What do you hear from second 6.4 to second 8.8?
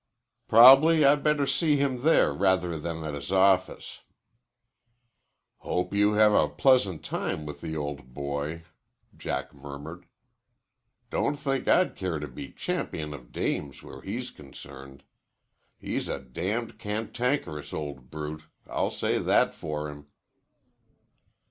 pleasant time with the old boy,"